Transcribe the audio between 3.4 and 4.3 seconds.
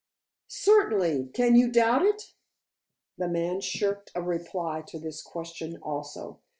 shirked a